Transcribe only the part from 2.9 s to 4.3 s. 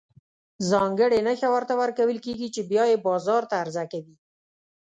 یې بازار ته عرضه کوي.